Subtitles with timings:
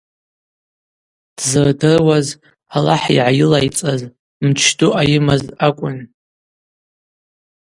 [1.37, 2.27] Дзырдыруаз
[2.75, 4.01] Алахӏ йгӏайылайцӏаз
[4.47, 5.97] мчду ъайымаз акӏвын.